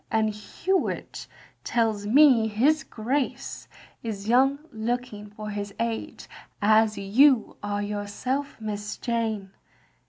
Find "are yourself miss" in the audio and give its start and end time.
7.61-8.97